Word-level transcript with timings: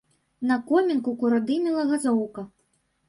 На 0.51 0.55
комінку 0.71 1.13
куродымела 1.23 1.83
газоўка. 1.93 2.49